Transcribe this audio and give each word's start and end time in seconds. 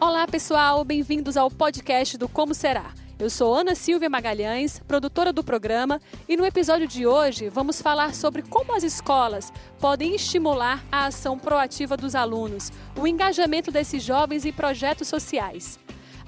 Olá, 0.00 0.26
pessoal, 0.26 0.84
bem-vindos 0.84 1.36
ao 1.36 1.48
podcast 1.48 2.18
do 2.18 2.28
Como 2.28 2.52
Será. 2.52 2.92
Eu 3.16 3.30
sou 3.30 3.54
Ana 3.54 3.76
Silvia 3.76 4.10
Magalhães, 4.10 4.80
produtora 4.80 5.32
do 5.32 5.44
programa, 5.44 6.00
e 6.28 6.36
no 6.36 6.44
episódio 6.44 6.88
de 6.88 7.06
hoje 7.06 7.48
vamos 7.48 7.80
falar 7.80 8.12
sobre 8.16 8.42
como 8.42 8.74
as 8.74 8.82
escolas 8.82 9.52
podem 9.80 10.16
estimular 10.16 10.84
a 10.90 11.06
ação 11.06 11.38
proativa 11.38 11.96
dos 11.96 12.16
alunos, 12.16 12.72
o 12.98 13.06
engajamento 13.06 13.70
desses 13.70 14.02
jovens 14.02 14.44
em 14.44 14.52
projetos 14.52 15.06
sociais. 15.06 15.78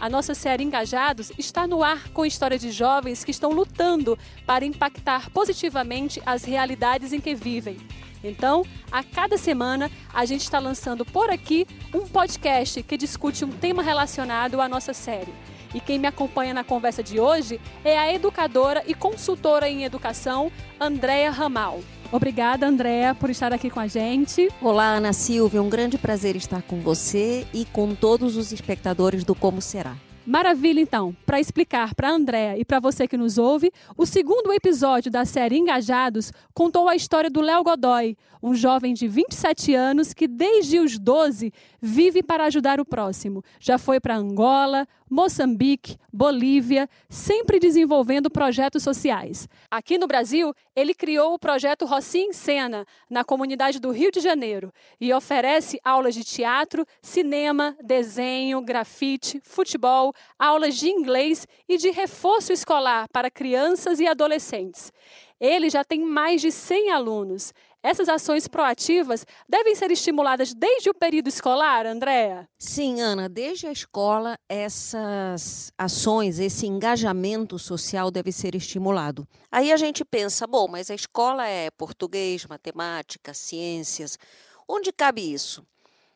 A 0.01 0.09
nossa 0.09 0.35
série 0.35 0.65
Engajados 0.65 1.33
está 1.39 1.67
no 1.67 1.83
ar 1.83 2.09
com 2.11 2.27
história 2.27 2.59
de 2.59 2.71
jovens 2.71 3.25
que 3.25 3.31
estão 3.31 3.51
lutando 3.53 4.19
para 4.47 4.65
impactar 4.65 5.31
positivamente 5.31 6.21
as 6.27 6.45
realidades 6.45 7.13
em 7.13 7.21
que 7.21 7.35
vivem. 7.35 7.79
Então, 8.23 8.65
a 8.91 9.03
cada 9.03 9.37
semana, 9.37 9.91
a 10.13 10.25
gente 10.25 10.43
está 10.43 10.59
lançando 10.59 11.05
por 11.05 11.31
aqui 11.31 11.67
um 11.93 12.09
podcast 12.09 12.83
que 12.83 12.97
discute 12.97 13.45
um 13.45 13.51
tema 13.51 13.83
relacionado 13.83 14.61
à 14.61 14.69
nossa 14.69 14.95
série. 14.95 15.33
E 15.75 15.81
quem 15.81 15.99
me 15.99 16.07
acompanha 16.07 16.55
na 16.55 16.65
conversa 16.65 17.03
de 17.03 17.19
hoje 17.19 17.61
é 17.85 17.99
a 17.99 18.13
educadora 18.13 18.83
e 18.87 18.95
consultora 18.95 19.69
em 19.69 19.85
educação, 19.85 20.51
Andréa 20.81 21.31
Ramal. 21.31 21.81
Obrigada, 22.15 22.69
Andréa, 22.69 23.13
por 23.13 23.29
estar 23.29 23.53
aqui 23.53 23.69
com 23.69 23.81
a 23.81 23.89
gente. 23.89 24.49
Olá, 24.63 24.87
Ana 24.95 25.13
Silvia, 25.13 25.61
um 25.61 25.69
grande 25.69 25.99
prazer 25.99 26.37
estar 26.37 26.63
com 26.63 26.79
você 26.79 27.45
e 27.53 27.65
com 27.65 27.93
todos 27.93 28.37
os 28.37 28.53
espectadores 28.53 29.25
do 29.25 29.35
Como 29.35 29.61
Será. 29.61 29.97
Maravilha, 30.25 30.81
então. 30.81 31.15
Para 31.27 31.41
explicar 31.41 31.93
para 31.93 32.09
a 32.09 32.13
Andréa 32.13 32.57
e 32.57 32.65
para 32.65 32.79
você 32.79 33.09
que 33.09 33.17
nos 33.17 33.37
ouve, 33.37 33.73
o 33.97 34.07
segundo 34.07 34.53
episódio 34.53 35.11
da 35.11 35.25
série 35.25 35.59
Engajados 35.59 36.33
contou 36.55 36.89
a 36.89 36.95
história 36.95 37.29
do 37.29 37.41
Léo 37.41 37.65
Godoy, 37.65 38.17
um 38.41 38.55
jovem 38.55 38.95
de 38.95 39.09
27 39.09 39.75
anos 39.75 40.15
que, 40.15 40.29
desde 40.29 40.79
os 40.79 40.99
12, 40.99 41.53
vive 41.83 42.23
para 42.23 42.45
ajudar 42.45 42.79
o 42.79 42.87
próximo. 42.87 43.43
Já 43.59 43.77
foi 43.77 43.99
para 43.99 44.17
Angola, 44.17 44.87
Moçambique, 45.15 45.97
Bolívia, 46.13 46.91
sempre 47.09 47.61
desenvolvendo 47.61 48.29
projetos 48.29 48.83
sociais. 48.83 49.49
Aqui 49.71 49.97
no 49.97 50.09
Brasil, 50.09 50.53
ele 50.75 50.93
criou 50.93 51.35
o 51.35 51.39
projeto 51.39 51.87
Rocinha 51.87 52.27
em 52.27 52.33
Cena, 52.33 52.85
na 53.09 53.23
comunidade 53.23 53.79
do 53.79 53.93
Rio 53.93 54.11
de 54.11 54.19
Janeiro, 54.19 54.73
e 55.01 55.15
oferece 55.15 55.79
aulas 55.85 56.17
de 56.17 56.25
teatro, 56.25 56.85
cinema, 57.01 57.77
desenho, 57.81 58.61
grafite, 58.61 59.41
futebol, 59.45 60.13
aulas 60.37 60.75
de 60.75 60.89
inglês 60.89 61.47
e 61.69 61.79
de 61.79 61.91
reforço 61.91 62.53
escolar 62.53 63.07
para 63.13 63.31
crianças 63.31 64.01
e 64.01 64.09
adolescentes. 64.09 64.93
Ele 65.41 65.71
já 65.71 65.85
tem 65.85 66.01
mais 66.01 66.41
de 66.41 66.51
100 66.51 66.91
alunos. 66.91 67.53
Essas 67.85 68.09
ações 68.09 68.49
proativas 68.49 69.27
devem 69.47 69.75
ser 69.75 69.91
estimuladas 69.91 70.55
desde 70.55 70.89
o 70.89 70.95
período 70.95 71.29
escolar, 71.29 71.85
Andréa? 71.85 72.49
Sim, 72.59 73.03
Ana, 73.03 73.29
desde 73.29 73.67
a 73.67 73.73
escola 73.73 74.39
essas 74.49 75.71
ações, 75.77 76.39
esse 76.39 76.67
engajamento 76.67 77.59
social 77.59 78.11
deve 78.11 78.33
ser 78.33 78.55
estimulado. 78.55 79.29
Aí 79.53 79.71
a 79.71 79.77
gente 79.77 80.03
pensa, 80.03 80.47
bom, 80.47 80.67
mas 80.67 80.91
a 80.91 80.95
escola 80.95 81.47
é 81.47 81.71
português, 81.71 82.47
matemática, 82.47 83.35
ciências. 83.35 84.19
Onde 84.67 84.91
cabe 84.91 85.21
isso? 85.21 85.63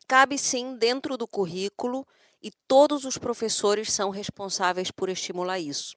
Cabe 0.07 0.39
sim 0.39 0.75
dentro 0.75 1.17
do 1.17 1.27
currículo 1.27 2.03
e 2.41 2.49
todos 2.67 3.05
os 3.05 3.19
professores 3.19 3.93
são 3.93 4.09
responsáveis 4.09 4.89
por 4.89 5.07
estimular 5.07 5.59
isso. 5.59 5.95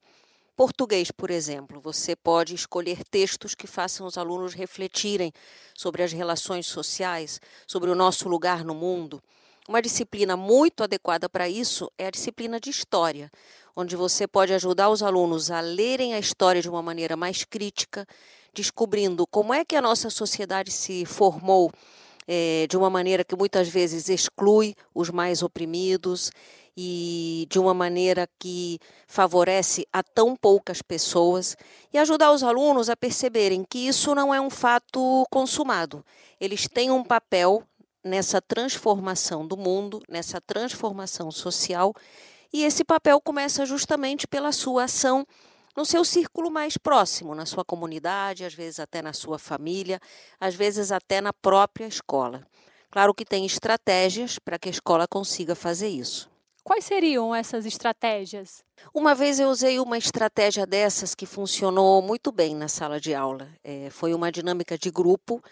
Português, 0.54 1.10
por 1.10 1.30
exemplo, 1.30 1.80
você 1.80 2.14
pode 2.14 2.54
escolher 2.54 3.02
textos 3.10 3.54
que 3.54 3.66
façam 3.66 4.06
os 4.06 4.18
alunos 4.18 4.52
refletirem 4.52 5.32
sobre 5.74 6.02
as 6.02 6.12
relações 6.12 6.66
sociais, 6.66 7.40
sobre 7.66 7.90
o 7.90 7.94
nosso 7.94 8.28
lugar 8.28 8.62
no 8.62 8.74
mundo. 8.74 9.22
Uma 9.66 9.80
disciplina 9.80 10.36
muito 10.36 10.82
adequada 10.82 11.26
para 11.26 11.48
isso 11.48 11.90
é 11.96 12.06
a 12.06 12.10
disciplina 12.10 12.60
de 12.60 12.68
história, 12.68 13.30
onde 13.74 13.96
você 13.96 14.26
pode 14.26 14.52
ajudar 14.52 14.90
os 14.90 15.02
alunos 15.02 15.50
a 15.50 15.60
lerem 15.60 16.12
a 16.12 16.18
história 16.18 16.60
de 16.60 16.68
uma 16.68 16.82
maneira 16.82 17.16
mais 17.16 17.44
crítica, 17.44 18.06
descobrindo 18.52 19.26
como 19.26 19.54
é 19.54 19.64
que 19.64 19.74
a 19.74 19.80
nossa 19.80 20.10
sociedade 20.10 20.70
se 20.70 21.06
formou 21.06 21.72
é, 22.26 22.66
de 22.68 22.76
uma 22.76 22.90
maneira 22.90 23.24
que 23.24 23.36
muitas 23.36 23.68
vezes 23.68 24.08
exclui 24.08 24.74
os 24.94 25.10
mais 25.10 25.42
oprimidos 25.42 26.30
e 26.76 27.46
de 27.50 27.58
uma 27.58 27.74
maneira 27.74 28.28
que 28.38 28.78
favorece 29.06 29.86
a 29.92 30.02
tão 30.02 30.34
poucas 30.34 30.80
pessoas 30.80 31.56
e 31.92 31.98
ajudar 31.98 32.32
os 32.32 32.42
alunos 32.42 32.88
a 32.88 32.96
perceberem 32.96 33.64
que 33.68 33.86
isso 33.86 34.14
não 34.14 34.32
é 34.32 34.40
um 34.40 34.50
fato 34.50 35.24
consumado. 35.30 36.04
Eles 36.40 36.66
têm 36.66 36.90
um 36.90 37.04
papel 37.04 37.62
nessa 38.02 38.40
transformação 38.40 39.46
do 39.46 39.56
mundo, 39.56 40.02
nessa 40.08 40.40
transformação 40.40 41.30
social, 41.30 41.94
e 42.52 42.64
esse 42.64 42.84
papel 42.84 43.20
começa 43.20 43.64
justamente 43.64 44.26
pela 44.26 44.52
sua 44.52 44.84
ação 44.84 45.26
no 45.76 45.84
seu 45.84 46.04
círculo 46.04 46.50
mais 46.50 46.76
próximo, 46.76 47.34
na 47.34 47.46
sua 47.46 47.64
comunidade, 47.64 48.44
às 48.44 48.54
vezes 48.54 48.80
até 48.80 49.00
na 49.00 49.12
sua 49.12 49.38
família, 49.38 50.00
às 50.40 50.54
vezes 50.54 50.92
até 50.92 51.20
na 51.20 51.32
própria 51.32 51.86
escola. 51.86 52.46
Claro 52.90 53.14
que 53.14 53.24
tem 53.24 53.46
estratégias 53.46 54.38
para 54.38 54.58
que 54.58 54.68
a 54.68 54.72
escola 54.72 55.08
consiga 55.08 55.54
fazer 55.54 55.88
isso. 55.88 56.30
Quais 56.62 56.84
seriam 56.84 57.34
essas 57.34 57.66
estratégias? 57.66 58.62
Uma 58.94 59.14
vez 59.14 59.40
eu 59.40 59.48
usei 59.48 59.80
uma 59.80 59.98
estratégia 59.98 60.64
dessas 60.64 61.14
que 61.14 61.26
funcionou 61.26 62.00
muito 62.00 62.30
bem 62.30 62.54
na 62.54 62.68
sala 62.68 63.00
de 63.00 63.14
aula. 63.14 63.48
É, 63.64 63.88
foi 63.90 64.14
uma 64.14 64.30
dinâmica 64.30 64.78
de 64.78 64.90
grupo 64.90 65.42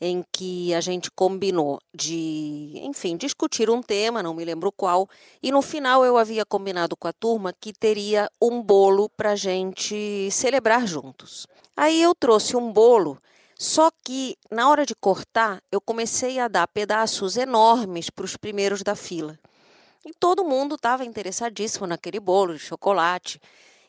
em 0.00 0.24
que 0.32 0.74
a 0.74 0.80
gente 0.80 1.10
combinou 1.10 1.78
de, 1.94 2.80
enfim, 2.82 3.16
discutir 3.16 3.70
um 3.70 3.82
tema, 3.82 4.22
não 4.22 4.34
me 4.34 4.44
lembro 4.44 4.70
qual, 4.70 5.08
e 5.42 5.50
no 5.50 5.62
final 5.62 6.04
eu 6.04 6.18
havia 6.18 6.44
combinado 6.44 6.96
com 6.96 7.08
a 7.08 7.12
turma 7.12 7.52
que 7.52 7.72
teria 7.72 8.30
um 8.40 8.62
bolo 8.62 9.08
para 9.08 9.32
a 9.32 9.36
gente 9.36 10.30
celebrar 10.30 10.86
juntos. 10.86 11.46
Aí 11.76 12.02
eu 12.02 12.14
trouxe 12.14 12.56
um 12.56 12.72
bolo, 12.72 13.18
só 13.58 13.90
que 14.04 14.36
na 14.50 14.68
hora 14.68 14.84
de 14.84 14.94
cortar 14.94 15.62
eu 15.72 15.80
comecei 15.80 16.38
a 16.38 16.48
dar 16.48 16.68
pedaços 16.68 17.36
enormes 17.36 18.10
para 18.10 18.24
os 18.24 18.36
primeiros 18.36 18.82
da 18.82 18.94
fila. 18.94 19.38
E 20.04 20.12
todo 20.20 20.44
mundo 20.44 20.76
estava 20.76 21.04
interessadíssimo 21.04 21.86
naquele 21.86 22.20
bolo 22.20 22.52
de 22.52 22.60
chocolate. 22.60 23.40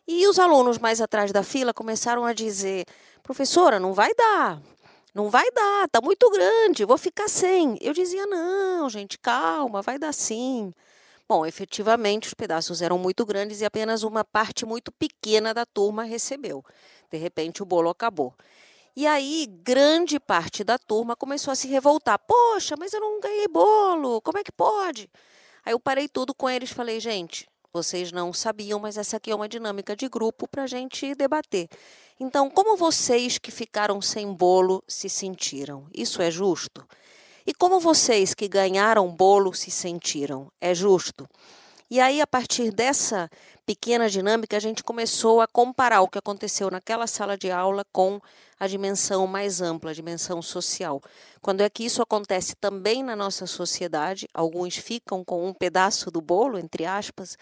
E 0.08 0.26
os 0.26 0.40
alunos 0.40 0.80
mais 0.80 1.00
atrás 1.00 1.32
da 1.32 1.44
fila 1.44 1.74
começaram 1.74 2.26
a 2.26 2.34
dizer: 2.34 2.86
professora, 3.22 3.80
não 3.80 3.94
vai 3.94 4.12
dar, 4.16 4.60
não 5.18 5.32
vai 5.32 5.50
dar, 5.50 5.90
tá 5.90 6.00
muito 6.00 6.30
grande, 6.30 6.86
vou 6.86 6.98
ficar 6.98 7.28
sem. 7.28 7.76
Eu 7.82 7.92
dizia: 7.92 8.28
não, 8.28 8.88
gente, 8.88 9.18
calma, 9.18 9.82
vai 9.82 9.98
dar 9.98 10.14
sim. 10.14 10.72
Bom, 11.28 11.44
efetivamente 11.44 12.28
os 12.28 12.36
pedaços 12.36 12.84
eram 12.84 13.00
muito 13.00 13.26
grandes 13.26 13.60
e 13.60 13.66
apenas 13.66 14.04
uma 14.04 14.24
parte 14.24 14.64
muito 14.64 14.92
pequena 14.92 15.56
da 15.56 15.66
turma 15.66 16.04
recebeu. 16.04 16.64
De 17.12 17.18
repente 17.18 17.64
o 17.64 17.66
bolo 17.66 17.90
acabou. 17.90 18.32
E 18.96 19.08
aí, 19.08 19.48
grande 19.64 20.20
parte 20.20 20.64
da 20.64 20.78
turma 20.78 21.16
começou 21.16 21.52
a 21.52 21.56
se 21.56 21.68
revoltar. 21.68 22.20
Poxa, 22.20 22.76
mas 22.78 22.94
eu 22.94 23.02
não 23.02 23.20
ganhei 23.20 23.48
bolo, 23.48 24.22
como 24.22 24.38
é 24.38 24.44
que 24.44 24.52
pode? 24.52 25.10
Aí 25.66 25.74
eu 25.74 25.80
parei 25.80 26.08
tudo 26.08 26.34
com 26.34 26.48
eles 26.48 26.72
falei, 26.72 27.00
gente, 27.00 27.50
vocês 27.78 28.12
não 28.12 28.34
sabiam, 28.34 28.80
mas 28.80 28.98
essa 28.98 29.18
aqui 29.18 29.30
é 29.30 29.36
uma 29.36 29.48
dinâmica 29.48 29.96
de 29.96 30.10
grupo 30.10 30.48
para 30.48 30.64
a 30.64 30.68
gente 30.68 31.14
debater. 31.14 31.70
Então, 32.20 32.50
como 32.50 32.76
vocês 32.76 33.38
que 33.38 33.52
ficaram 33.52 34.02
sem 34.02 34.34
bolo 34.34 34.84
se 34.88 35.08
sentiram? 35.08 35.86
Isso 35.94 36.20
é 36.20 36.32
justo? 36.32 36.84
E 37.46 37.54
como 37.54 37.80
vocês 37.80 38.34
que 38.34 38.48
ganharam 38.48 39.08
bolo 39.12 39.54
se 39.54 39.70
sentiram? 39.70 40.52
É 40.60 40.74
justo? 40.74 41.30
E 41.90 42.02
aí, 42.02 42.20
a 42.20 42.28
partir 42.28 42.70
dessa 42.70 43.30
pequena 43.66 44.10
dinâmica, 44.10 44.58
a 44.58 44.60
gente 44.60 44.84
começou 44.84 45.40
a 45.40 45.48
comparar 45.48 46.02
o 46.02 46.08
que 46.10 46.18
aconteceu 46.18 46.70
naquela 46.70 47.08
sala 47.08 47.38
de 47.38 47.50
aula 47.50 47.86
com 47.94 48.20
a 48.60 48.68
dimensão 48.68 49.26
mais 49.26 49.62
ampla, 49.62 49.92
a 49.92 49.94
dimensão 49.94 50.42
social. 50.42 51.02
Quando 51.42 51.62
é 51.62 51.70
que 51.70 51.86
isso 51.86 52.02
acontece 52.02 52.58
também 52.58 53.04
na 53.04 53.16
nossa 53.16 53.48
sociedade, 53.48 54.28
alguns 54.34 54.76
ficam 54.76 55.24
com 55.24 55.48
um 55.48 55.54
pedaço 55.54 56.12
do 56.12 56.20
bolo, 56.20 56.60
entre 56.60 56.86
aspas, 56.86 57.38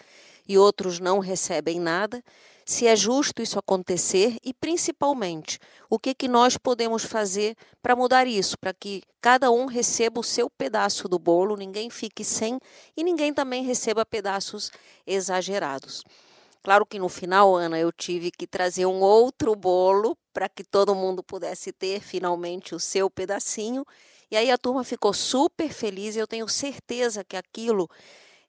e 0.48 0.58
outros 0.58 1.00
não 1.00 1.18
recebem 1.18 1.80
nada. 1.80 2.22
Se 2.64 2.86
é 2.86 2.96
justo 2.96 3.40
isso 3.40 3.58
acontecer 3.58 4.36
e, 4.42 4.52
principalmente, 4.52 5.58
o 5.88 5.98
que, 5.98 6.12
que 6.12 6.26
nós 6.26 6.56
podemos 6.56 7.04
fazer 7.04 7.54
para 7.80 7.94
mudar 7.94 8.26
isso, 8.26 8.58
para 8.58 8.74
que 8.74 9.02
cada 9.20 9.52
um 9.52 9.66
receba 9.66 10.18
o 10.18 10.24
seu 10.24 10.50
pedaço 10.50 11.08
do 11.08 11.18
bolo, 11.18 11.56
ninguém 11.56 11.88
fique 11.90 12.24
sem 12.24 12.58
e 12.96 13.04
ninguém 13.04 13.32
também 13.32 13.62
receba 13.62 14.04
pedaços 14.04 14.72
exagerados. 15.06 16.02
Claro 16.66 16.84
que 16.84 16.98
no 16.98 17.08
final, 17.08 17.54
Ana, 17.54 17.78
eu 17.78 17.92
tive 17.92 18.32
que 18.32 18.44
trazer 18.44 18.86
um 18.86 19.00
outro 19.00 19.54
bolo 19.54 20.18
para 20.32 20.48
que 20.48 20.64
todo 20.64 20.96
mundo 20.96 21.22
pudesse 21.22 21.72
ter 21.72 22.00
finalmente 22.00 22.74
o 22.74 22.80
seu 22.80 23.08
pedacinho. 23.08 23.86
E 24.28 24.36
aí 24.36 24.50
a 24.50 24.58
turma 24.58 24.82
ficou 24.82 25.12
super 25.12 25.72
feliz 25.72 26.16
e 26.16 26.18
eu 26.18 26.26
tenho 26.26 26.48
certeza 26.48 27.22
que 27.22 27.36
aquilo 27.36 27.88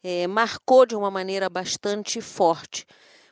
é, 0.04 0.28
marcou 0.28 0.86
de 0.86 0.96
uma 0.96 1.12
maneira 1.12 1.50
bastante 1.50 2.22
forte. 2.22 2.86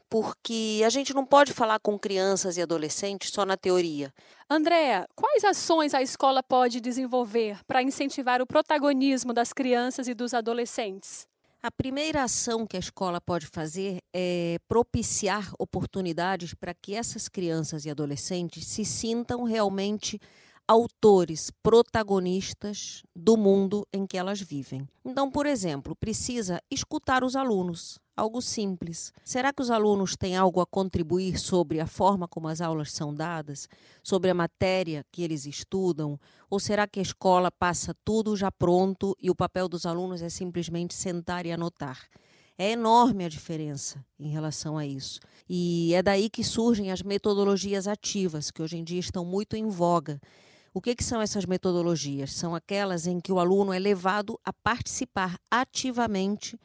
porque 0.08 0.82
a 0.86 0.90
gente 0.90 1.14
não 1.14 1.26
pode 1.26 1.52
falar 1.52 1.80
com 1.80 1.98
crianças 1.98 2.58
e 2.58 2.62
adolescentes 2.62 3.32
só 3.32 3.44
na 3.44 3.58
teoria. 3.58 4.14
Andréa, 4.50 5.08
quais 5.16 5.44
ações 5.44 5.94
a 5.94 6.02
escola 6.02 6.44
pode 6.44 6.80
desenvolver 6.80 7.60
para 7.66 7.82
incentivar 7.82 8.42
o 8.42 8.46
protagonismo 8.46 9.34
das 9.34 9.52
crianças 9.52 10.08
e 10.08 10.14
dos 10.14 10.34
adolescentes? 10.34 11.28
A 11.62 11.72
primeira 11.72 12.22
ação 12.22 12.68
que 12.68 12.78
a 12.78 12.80
escola 12.80 13.20
pode 13.20 13.48
fazer 13.48 13.98
é 14.14 14.58
propiciar 14.68 15.52
oportunidades 15.58 16.54
para 16.54 16.76
que 16.76 16.94
essas 16.94 17.28
crianças 17.28 17.86
e 17.86 17.90
adolescentes 17.90 18.68
se 18.68 18.86
sintam 18.86 19.44
realmente 19.44 20.20
autores, 20.68 21.52
protagonistas 21.62 23.04
do 23.16 23.38
mundo 23.38 23.88
em 23.94 24.08
que 24.08 24.18
elas 24.18 24.42
vivem. 24.42 24.88
Então, 25.04 25.30
por 25.30 25.46
exemplo, 25.46 25.96
precisa 25.96 26.60
escutar 26.72 27.24
os 27.24 27.36
alunos, 27.36 28.00
algo 28.18 28.42
simples. 28.42 29.14
Será 29.24 29.54
que 29.54 29.62
os 29.62 29.70
alunos 29.70 30.16
têm 30.16 30.36
algo 30.36 30.60
a 30.60 30.66
contribuir 30.66 31.38
sobre 31.38 31.80
a 31.80 31.86
forma 31.86 32.28
como 32.28 32.48
as 32.48 32.62
aulas 32.62 32.92
são 32.92 33.14
dadas, 33.14 33.70
sobre 34.02 34.32
a 34.32 34.34
matéria 34.34 35.06
que 35.12 35.22
eles 35.22 35.46
estudam? 35.46 36.20
Ou 36.50 36.60
será 36.60 36.88
que 36.88 37.00
a 37.00 37.04
escola 37.04 37.52
passa 37.52 37.96
tudo 38.04 38.36
já 38.36 38.52
pronto 38.52 39.16
e 39.22 39.30
o 39.30 39.36
papel 39.36 39.70
dos 39.70 39.86
alunos 39.86 40.24
é 40.24 40.30
simplesmente 40.30 40.96
sentar 40.96 41.46
e 41.46 41.52
anotar? 41.52 42.08
É 42.58 42.72
enorme 42.72 43.26
a 43.26 43.30
diferença 43.30 44.04
em 44.18 44.30
relação 44.30 44.78
a 44.78 44.86
isso. 44.86 45.20
E 45.48 45.94
é 45.94 46.02
daí 46.02 46.28
que 46.28 46.44
surgem 46.44 46.90
as 46.90 47.04
metodologias 47.04 47.86
ativas, 47.86 48.50
que 48.50 48.64
hoje 48.64 48.78
em 48.78 48.84
dia 48.84 49.00
estão 49.00 49.26
muito 49.26 49.56
em 49.56 49.68
voga 49.68 50.20
o 50.76 50.82
que, 50.82 50.94
que, 50.94 51.06
são 51.06 51.22
essas 51.22 51.46
metodologias? 51.46 52.34
São 52.34 52.54
aquelas 52.54 53.08
em 53.08 53.22
que 53.22 53.32
o 53.32 53.40
aluno 53.40 53.72
é 53.72 53.80
levado 53.80 54.38
a 54.44 54.52
participar 54.52 55.40
ativamente 55.50 56.60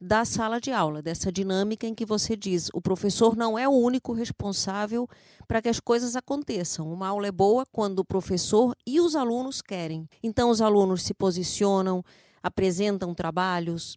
da 0.00 0.24
sala 0.24 0.60
de 0.60 0.72
aula, 0.72 1.00
dessa 1.00 1.30
dinâmica 1.30 1.86
em 1.86 1.94
que 1.94 2.04
você 2.04 2.36
diz: 2.36 2.68
o 2.74 2.80
professor 2.82 3.36
não 3.36 3.56
é 3.56 3.68
o 3.68 3.70
único 3.70 4.12
responsável 4.12 5.08
para 5.46 5.62
que 5.62 5.68
as 5.68 5.78
coisas 5.78 6.16
aconteçam. 6.16 6.92
Uma 6.92 7.06
aula 7.06 7.28
é 7.28 7.30
boa 7.30 7.64
quando 7.70 8.00
o 8.00 8.04
professor 8.04 8.74
e 8.84 9.00
os 9.00 9.14
alunos 9.14 9.62
querem. 9.62 10.08
Então, 10.20 10.50
os 10.50 10.60
alunos 10.60 11.04
se 11.04 11.14
posicionam, 11.14 12.04
apresentam 12.42 13.14
trabalhos. 13.14 13.96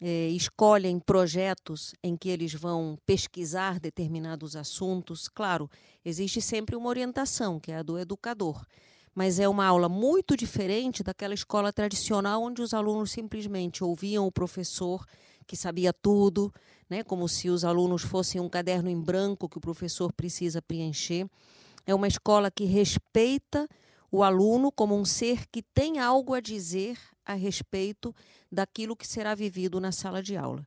Eh, 0.00 0.30
escolhem 0.30 0.98
projetos 0.98 1.94
em 2.02 2.16
que 2.16 2.28
eles 2.28 2.52
vão 2.52 2.98
pesquisar 3.06 3.78
determinados 3.78 4.56
assuntos. 4.56 5.28
Claro, 5.28 5.70
existe 6.04 6.42
sempre 6.42 6.74
uma 6.74 6.88
orientação, 6.88 7.60
que 7.60 7.70
é 7.70 7.76
a 7.76 7.82
do 7.84 7.96
educador 7.96 8.66
mas 9.16 9.40
é 9.40 9.48
uma 9.48 9.64
aula 9.64 9.88
muito 9.88 10.36
diferente 10.36 11.02
daquela 11.02 11.32
escola 11.32 11.72
tradicional 11.72 12.42
onde 12.42 12.60
os 12.60 12.74
alunos 12.74 13.10
simplesmente 13.10 13.82
ouviam 13.82 14.26
o 14.26 14.30
professor 14.30 15.06
que 15.46 15.56
sabia 15.56 15.90
tudo, 15.90 16.52
né, 16.90 17.02
como 17.02 17.26
se 17.26 17.48
os 17.48 17.64
alunos 17.64 18.02
fossem 18.02 18.42
um 18.42 18.48
caderno 18.48 18.90
em 18.90 19.00
branco 19.00 19.48
que 19.48 19.56
o 19.56 19.60
professor 19.60 20.12
precisa 20.12 20.60
preencher. 20.60 21.26
É 21.86 21.94
uma 21.94 22.06
escola 22.06 22.50
que 22.50 22.64
respeita 22.66 23.66
o 24.12 24.22
aluno 24.22 24.70
como 24.70 24.94
um 24.94 25.04
ser 25.06 25.46
que 25.46 25.62
tem 25.62 25.98
algo 25.98 26.34
a 26.34 26.40
dizer 26.40 26.98
a 27.24 27.32
respeito 27.32 28.14
daquilo 28.52 28.94
que 28.94 29.06
será 29.06 29.34
vivido 29.34 29.80
na 29.80 29.92
sala 29.92 30.22
de 30.22 30.36
aula. 30.36 30.66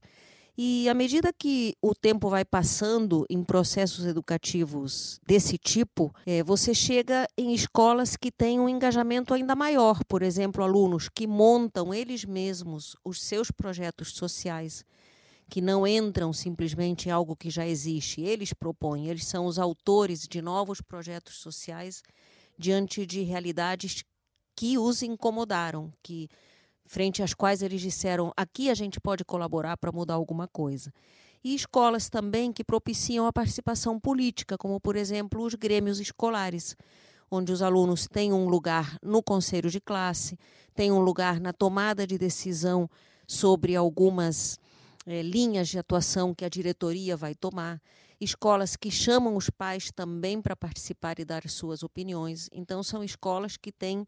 E 0.62 0.90
à 0.90 0.94
medida 0.94 1.32
que 1.32 1.74
o 1.82 1.96
tempo 1.96 2.30
vai 2.30 2.44
passando 2.44 3.26
em 3.30 3.42
processos 3.46 4.06
educativos 4.06 5.18
desse 5.26 5.58
tipo, 5.58 6.14
é, 6.26 6.44
você 6.44 6.76
chega 6.76 7.26
em 7.38 7.54
escolas 7.54 8.18
que 8.18 8.30
têm 8.30 8.60
um 8.60 8.68
engajamento 8.68 9.34
ainda 9.34 9.56
maior. 9.56 10.04
Por 10.04 10.22
exemplo, 10.22 10.62
alunos 10.62 11.08
que 11.08 11.26
montam 11.26 11.94
eles 11.94 12.26
mesmos 12.26 12.98
os 13.06 13.22
seus 13.22 13.50
projetos 13.50 14.12
sociais, 14.12 14.84
que 15.50 15.62
não 15.62 15.88
entram 15.88 16.34
simplesmente 16.34 17.08
em 17.08 17.12
algo 17.14 17.38
que 17.38 17.50
já 17.50 17.66
existe. 17.66 18.20
Eles 18.20 18.52
propõem, 18.52 19.08
eles 19.08 19.28
são 19.28 19.46
os 19.46 19.58
autores 19.58 20.28
de 20.28 20.42
novos 20.42 20.82
projetos 20.82 21.36
sociais 21.36 22.04
diante 22.58 23.06
de 23.06 23.22
realidades 23.22 24.04
que 24.58 24.78
os 24.78 25.04
incomodaram, 25.04 25.90
que 26.04 26.28
frente 26.89 27.21
às 27.21 27.36
quais 27.36 27.62
eles 27.62 27.80
disseram: 27.80 28.33
aqui 28.36 28.69
a 28.69 28.74
gente 28.74 29.00
pode 29.00 29.24
colaborar 29.24 29.77
para 29.77 29.91
mudar 29.91 30.15
alguma 30.15 30.47
coisa. 30.47 30.91
E 31.44 31.53
escolas 31.53 32.09
também 32.09 32.51
que 32.51 32.63
propiciam 32.63 33.27
a 33.27 33.31
participação 33.31 34.00
política, 34.00 34.57
como, 34.57 34.80
por 34.80 34.95
exemplo, 34.95 35.45
os 35.45 35.53
grêmios 35.53 36.00
escolares, 36.00 36.75
onde 37.31 37.51
os 37.53 37.62
alunos 37.62 38.07
têm 38.07 38.33
um 38.33 38.50
lugar 38.50 38.97
no 39.01 39.21
conselho 39.21 39.69
de 39.69 39.80
classe, 39.80 40.38
têm 40.74 40.91
um 40.91 41.00
lugar 41.00 41.39
na 41.39 41.53
tomada 41.53 42.06
de 42.06 42.18
decisão 42.18 42.89
sobre 43.25 43.75
algumas 43.75 44.59
é, 45.06 45.21
linhas 45.21 45.69
de 45.69 45.77
atuação 45.77 46.33
que 46.33 46.44
a 46.44 46.50
diretoria 46.50 47.15
vai 47.15 47.36
tomar. 47.36 47.80
Escolas 48.19 48.75
que 48.75 48.91
chamam 48.91 49.38
os 49.38 49.50
pais 49.50 49.91
também 49.91 50.41
para 50.41 50.56
participar 50.56 51.19
e 51.19 51.24
dar 51.24 51.47
suas 51.47 51.83
opiniões. 51.83 52.50
Então, 52.51 52.81
são 52.83 53.01
escolas 53.01 53.56
que 53.56 53.71
têm 53.71 54.06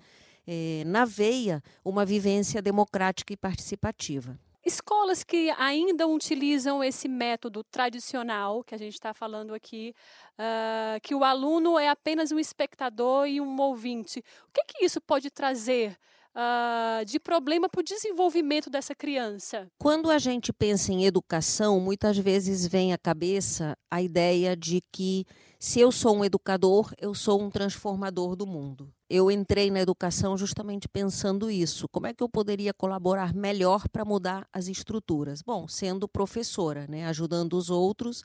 é, 0.47 0.83
na 0.85 1.05
veia 1.05 1.61
uma 1.83 2.05
vivência 2.05 2.61
democrática 2.61 3.33
e 3.33 3.37
participativa. 3.37 4.39
Escolas 4.63 5.23
que 5.23 5.49
ainda 5.57 6.07
utilizam 6.07 6.83
esse 6.83 7.07
método 7.07 7.63
tradicional 7.63 8.63
que 8.63 8.75
a 8.75 8.77
gente 8.77 8.93
está 8.93 9.11
falando 9.11 9.55
aqui, 9.55 9.95
uh, 10.33 11.01
que 11.01 11.15
o 11.15 11.23
aluno 11.23 11.79
é 11.79 11.89
apenas 11.89 12.31
um 12.31 12.37
espectador 12.37 13.25
e 13.27 13.41
um 13.41 13.59
ouvinte, 13.59 14.19
o 14.19 14.51
que, 14.53 14.63
que 14.65 14.85
isso 14.85 15.01
pode 15.01 15.31
trazer 15.31 15.97
uh, 16.35 17.05
de 17.05 17.19
problema 17.19 17.69
para 17.69 17.81
o 17.81 17.83
desenvolvimento 17.83 18.69
dessa 18.69 18.95
criança? 18.95 19.67
Quando 19.77 20.09
a 20.09 20.17
gente 20.17 20.51
pensa 20.51 20.91
em 20.91 21.05
educação, 21.05 21.79
muitas 21.79 22.17
vezes 22.17 22.65
vem 22.65 22.93
à 22.93 22.97
cabeça 22.97 23.77
a 23.89 24.01
ideia 24.01 24.55
de 24.55 24.81
que 24.91 25.25
se 25.59 25.79
eu 25.79 25.91
sou 25.91 26.17
um 26.17 26.25
educador, 26.25 26.91
eu 26.99 27.13
sou 27.13 27.41
um 27.41 27.49
transformador 27.49 28.35
do 28.35 28.47
mundo. 28.47 28.91
Eu 29.09 29.29
entrei 29.29 29.69
na 29.69 29.79
educação 29.79 30.37
justamente 30.37 30.87
pensando 30.87 31.51
isso. 31.51 31.87
Como 31.89 32.07
é 32.07 32.13
que 32.13 32.23
eu 32.23 32.29
poderia 32.29 32.73
colaborar 32.73 33.33
melhor 33.33 33.87
para 33.89 34.05
mudar 34.05 34.47
as 34.51 34.67
estruturas? 34.67 35.41
Bom, 35.41 35.67
sendo 35.67 36.07
professora, 36.07 36.87
né, 36.87 37.05
ajudando 37.05 37.53
os 37.53 37.69
outros 37.69 38.23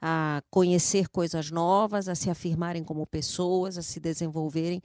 a 0.00 0.40
conhecer 0.50 1.08
coisas 1.08 1.50
novas, 1.50 2.08
a 2.08 2.14
se 2.14 2.30
afirmarem 2.30 2.84
como 2.84 3.04
pessoas, 3.04 3.76
a 3.76 3.82
se 3.82 3.98
desenvolverem 3.98 4.80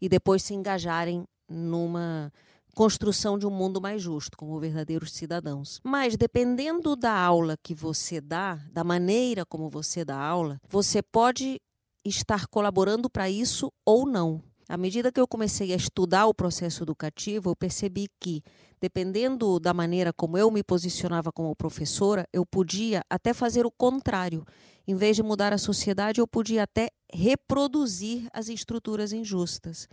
e 0.00 0.08
depois 0.08 0.42
se 0.42 0.52
engajarem 0.52 1.24
numa 1.48 2.32
construção 2.74 3.38
de 3.38 3.46
um 3.46 3.50
mundo 3.50 3.80
mais 3.80 4.00
justo, 4.00 4.36
como 4.36 4.60
verdadeiros 4.60 5.12
cidadãos. 5.12 5.80
Mas 5.82 6.16
dependendo 6.16 6.94
da 6.94 7.12
aula 7.12 7.56
que 7.60 7.74
você 7.74 8.20
dá, 8.20 8.54
da 8.70 8.84
maneira 8.84 9.44
como 9.44 9.68
você 9.68 10.04
dá 10.04 10.16
aula, 10.16 10.60
você 10.68 11.02
pode 11.02 11.60
estar 12.04 12.46
colaborando 12.46 13.10
para 13.10 13.28
isso 13.28 13.72
ou 13.84 14.06
não. 14.06 14.40
À 14.68 14.76
medida 14.76 15.10
que 15.10 15.18
eu 15.18 15.26
comecei 15.26 15.72
a 15.72 15.76
estudar 15.76 16.26
o 16.26 16.34
processo 16.34 16.84
educativo, 16.84 17.50
eu 17.50 17.56
percebi 17.56 18.06
que, 18.20 18.42
dependendo 18.80 19.58
da 19.58 19.72
maneira 19.72 20.12
como 20.12 20.36
eu 20.36 20.50
me 20.50 20.62
posicionava 20.62 21.32
como 21.32 21.56
professora, 21.56 22.28
eu 22.32 22.44
podia 22.44 23.02
até 23.08 23.32
fazer 23.32 23.64
o 23.64 23.70
contrário. 23.70 24.44
Em 24.86 24.94
vez 24.94 25.16
de 25.16 25.22
mudar 25.22 25.52
a 25.52 25.58
sociedade, 25.58 26.20
eu 26.20 26.28
podia 26.28 26.64
até 26.64 26.90
reproduzir 27.12 28.28
as 28.32 28.48
estruturas 28.48 29.12
injustas. 29.12 29.88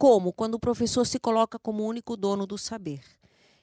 Como? 0.00 0.32
Quando 0.32 0.54
o 0.54 0.58
professor 0.58 1.06
se 1.06 1.20
coloca 1.20 1.58
como 1.58 1.86
único 1.86 2.16
dono 2.16 2.46
do 2.46 2.56
saber. 2.56 3.02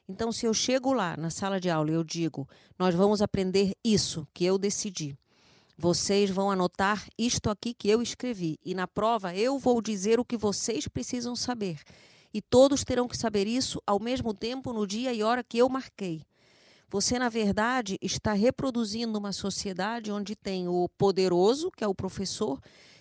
Então, 0.08 0.30
se 0.30 0.46
eu 0.46 0.54
chego 0.54 0.92
lá 0.92 1.16
na 1.16 1.30
sala 1.30 1.58
de 1.58 1.68
aula 1.68 1.90
e 1.90 1.94
eu 1.94 2.04
digo, 2.04 2.48
nós 2.78 2.94
vamos 2.94 3.20
aprender 3.20 3.74
isso 3.82 4.24
que 4.32 4.44
eu 4.44 4.56
decidi. 4.56 5.18
Vocês 5.76 6.30
vão 6.30 6.48
anotar 6.48 7.08
isto 7.18 7.50
aqui 7.50 7.74
que 7.74 7.90
eu 7.90 8.00
escrevi. 8.00 8.56
E 8.64 8.72
na 8.72 8.86
prova 8.86 9.34
eu 9.34 9.58
vou 9.58 9.82
dizer 9.82 10.20
o 10.20 10.24
que 10.24 10.36
vocês 10.36 10.86
precisam 10.86 11.34
saber. 11.34 11.80
E 12.32 12.40
todos 12.40 12.84
terão 12.84 13.08
que 13.08 13.18
saber 13.18 13.48
isso 13.48 13.82
ao 13.84 13.98
mesmo 13.98 14.32
tempo, 14.32 14.72
no 14.72 14.86
dia 14.86 15.12
e 15.12 15.24
hora 15.24 15.42
que 15.42 15.58
eu 15.58 15.68
marquei. 15.68 16.22
Você, 16.88 17.18
na 17.18 17.28
verdade, 17.28 17.98
está 18.00 18.32
reproduzindo 18.32 19.18
uma 19.18 19.32
sociedade 19.32 20.12
onde 20.12 20.36
tem 20.36 20.68
o 20.68 20.88
poderoso, 20.96 21.68
que 21.72 21.82
é 21.82 21.88
o 21.88 21.94
professor, 21.96 22.60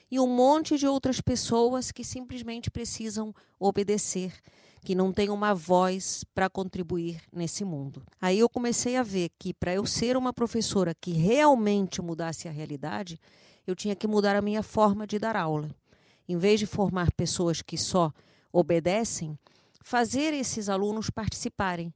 e 0.10 0.20
um 0.20 0.28
monte 0.28 0.78
de 0.78 0.88
outras 0.88 1.20
pessoas 1.20 1.92
que 1.92 2.04
simplesmente 2.04 2.72
precisam 2.72 3.34
obedecer, 3.60 4.34
que 4.82 4.96
não 4.96 5.12
têm 5.12 5.30
uma 5.30 5.54
voz 5.54 6.24
para 6.34 6.50
contribuir 6.50 7.22
nesse 7.32 7.66
mundo. 7.66 8.04
Aí 8.22 8.40
eu 8.40 8.48
comecei 8.48 8.96
a 8.96 9.04
ver 9.04 9.32
que 9.38 9.54
para 9.54 9.74
eu 9.74 9.86
ser 9.86 10.16
uma 10.16 10.32
professora 10.32 10.96
que 10.96 11.12
realmente 11.12 12.02
mudasse 12.02 12.48
a 12.48 12.52
realidade, 12.52 13.20
eu 13.66 13.76
tinha 13.76 13.96
que 13.96 14.08
mudar 14.08 14.36
a 14.36 14.42
minha 14.42 14.64
forma 14.64 15.06
de 15.06 15.20
dar 15.20 15.36
aula. 15.36 15.70
Em 16.28 16.38
vez 16.38 16.60
de 16.60 16.66
formar 16.66 17.12
pessoas 17.12 17.62
que 17.62 17.78
só 17.78 18.14
obedecem, 18.52 19.38
fazer 19.84 20.34
esses 20.34 20.70
alunos 20.70 21.10
participarem, 21.10 21.94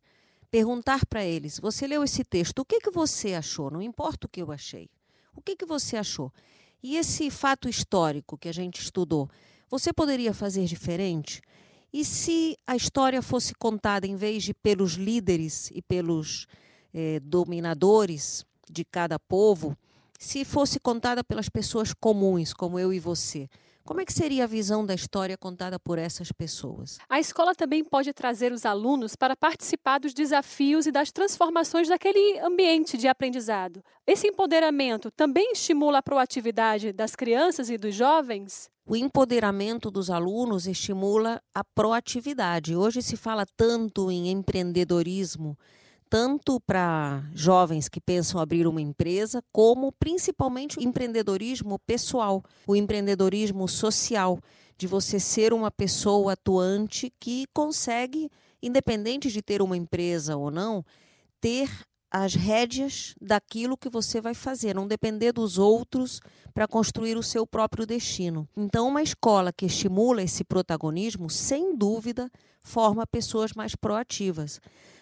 perguntar 0.49 1.05
para 1.05 1.23
eles: 1.23 1.59
você 1.59 1.87
leu 1.87 2.03
esse 2.03 2.23
texto, 2.23 2.59
o 2.59 2.65
que, 2.65 2.79
que 2.81 2.91
você 2.91 3.33
achou? 3.33 3.71
Não 3.71 3.81
importa 3.81 4.27
o 4.27 4.29
que 4.29 4.41
eu 4.41 4.51
achei. 4.51 4.89
O 5.33 5.41
que, 5.41 5.55
que 5.55 5.65
você 5.65 5.95
achou? 5.95 6.31
E 6.83 6.97
esse 6.97 7.29
fato 7.29 7.69
histórico 7.69 8.37
que 8.37 8.49
a 8.49 8.53
gente 8.53 8.81
estudou, 8.81 9.29
você 9.69 9.93
poderia 9.93 10.33
fazer 10.33 10.65
diferente? 10.65 11.41
E 11.93 12.03
se 12.05 12.57
a 12.65 12.75
história 12.75 13.21
fosse 13.21 13.53
contada 13.53 14.07
em 14.07 14.15
vez 14.15 14.43
de 14.43 14.53
pelos 14.53 14.93
líderes 14.93 15.69
e 15.73 15.81
pelos 15.81 16.47
eh, 16.93 17.19
dominadores 17.21 18.45
de 18.69 18.85
cada 18.85 19.19
povo, 19.19 19.77
se 20.17 20.45
fosse 20.45 20.79
contada 20.79 21.23
pelas 21.23 21.49
pessoas 21.49 21.93
comuns, 21.93 22.53
como 22.53 22.79
eu 22.79 22.93
e 22.93 22.99
você? 22.99 23.49
Como 23.83 23.99
é 23.99 24.05
que 24.05 24.13
seria 24.13 24.43
a 24.43 24.47
visão 24.47 24.85
da 24.85 24.93
história 24.93 25.35
contada 25.35 25.79
por 25.79 25.97
essas 25.97 26.31
pessoas? 26.31 26.99
A 27.09 27.19
escola 27.19 27.55
também 27.55 27.83
pode 27.83 28.13
trazer 28.13 28.51
os 28.51 28.65
alunos 28.65 29.15
para 29.15 29.35
participar 29.35 29.99
dos 29.99 30.13
desafios 30.13 30.85
e 30.85 30.91
das 30.91 31.11
transformações 31.11 31.87
daquele 31.87 32.39
ambiente 32.39 32.95
de 32.95 33.07
aprendizado. 33.07 33.83
Esse 34.05 34.27
empoderamento 34.27 35.09
também 35.11 35.51
estimula 35.53 35.97
a 35.97 36.03
proatividade 36.03 36.93
das 36.93 37.15
crianças 37.15 37.69
e 37.69 37.77
dos 37.77 37.95
jovens? 37.95 38.69
O 38.85 38.95
empoderamento 38.95 39.89
dos 39.89 40.09
alunos 40.09 40.67
estimula 40.67 41.41
a 41.53 41.63
proatividade. 41.63 42.75
Hoje 42.75 43.01
se 43.01 43.17
fala 43.17 43.45
tanto 43.57 44.11
em 44.11 44.29
empreendedorismo 44.29 45.57
tanto 46.11 46.59
para 46.59 47.23
jovens 47.33 47.87
que 47.87 48.01
pensam 48.01 48.41
abrir 48.41 48.67
uma 48.67 48.81
empresa, 48.81 49.41
como 49.49 49.93
principalmente 49.93 50.77
o 50.77 50.81
empreendedorismo 50.83 51.79
pessoal, 51.79 52.43
o 52.67 52.75
empreendedorismo 52.75 53.65
social, 53.65 54.37
de 54.77 54.87
você 54.87 55.21
ser 55.21 55.53
uma 55.53 55.71
pessoa 55.71 56.33
atuante 56.33 57.13
que 57.17 57.45
consegue, 57.53 58.29
independente 58.61 59.31
de 59.31 59.41
ter 59.41 59.61
uma 59.61 59.77
empresa 59.77 60.35
ou 60.35 60.51
não, 60.51 60.83
ter 61.39 61.71
as 62.11 62.35
rédeas 62.35 63.15
daquilo 63.21 63.77
que 63.77 63.87
você 63.87 64.19
vai 64.19 64.33
fazer, 64.33 64.75
não 64.75 64.89
depender 64.89 65.31
dos 65.31 65.57
outros 65.57 66.19
para 66.53 66.67
construir 66.67 67.15
o 67.15 67.23
seu 67.23 67.47
próprio 67.47 67.85
destino. 67.85 68.45
Então, 68.57 68.89
uma 68.89 69.01
escola 69.01 69.53
que 69.53 69.65
estimula 69.65 70.21
esse 70.21 70.43
protagonismo, 70.43 71.29
sem 71.29 71.73
dúvida, 71.73 72.29
forma 72.59 73.07
pessoas 73.07 73.53
mais 73.53 73.77
proativas. 73.77 74.59